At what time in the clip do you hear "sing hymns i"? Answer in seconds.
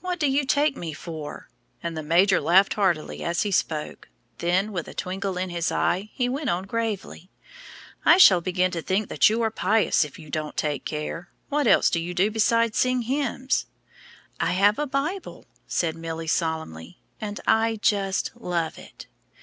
12.78-14.52